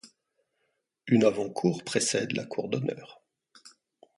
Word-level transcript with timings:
Une 1.05 1.23
avant-cour 1.25 1.83
précède 1.83 2.31
la 2.31 2.43
cour 2.43 2.69
d’honneur. 2.69 3.21